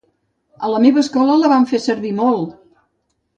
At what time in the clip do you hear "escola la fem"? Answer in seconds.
1.01-1.79